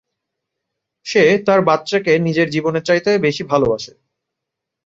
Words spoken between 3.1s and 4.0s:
বেশি ভালোবাসে।